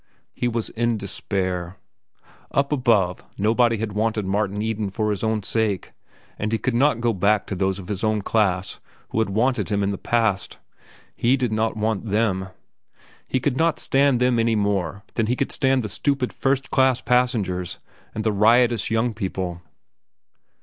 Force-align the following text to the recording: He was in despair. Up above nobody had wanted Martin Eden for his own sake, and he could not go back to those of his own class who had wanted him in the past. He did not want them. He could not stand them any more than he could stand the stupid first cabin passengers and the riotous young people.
He 0.33 0.47
was 0.47 0.69
in 0.69 0.97
despair. 0.97 1.77
Up 2.49 2.71
above 2.71 3.23
nobody 3.37 3.77
had 3.77 3.91
wanted 3.93 4.25
Martin 4.25 4.59
Eden 4.59 4.89
for 4.89 5.11
his 5.11 5.23
own 5.23 5.43
sake, 5.43 5.91
and 6.39 6.51
he 6.51 6.57
could 6.57 6.73
not 6.73 6.99
go 7.01 7.13
back 7.13 7.45
to 7.45 7.55
those 7.55 7.77
of 7.77 7.87
his 7.87 8.03
own 8.03 8.23
class 8.23 8.79
who 9.09 9.19
had 9.19 9.29
wanted 9.29 9.69
him 9.69 9.83
in 9.83 9.91
the 9.91 9.99
past. 9.99 10.57
He 11.15 11.37
did 11.37 11.51
not 11.51 11.77
want 11.77 12.09
them. 12.09 12.47
He 13.27 13.39
could 13.39 13.57
not 13.57 13.77
stand 13.79 14.19
them 14.19 14.39
any 14.39 14.55
more 14.55 15.03
than 15.13 15.27
he 15.27 15.35
could 15.35 15.51
stand 15.51 15.83
the 15.83 15.87
stupid 15.87 16.33
first 16.33 16.71
cabin 16.71 17.03
passengers 17.05 17.77
and 18.15 18.23
the 18.23 18.31
riotous 18.33 18.89
young 18.89 19.13
people. 19.13 19.61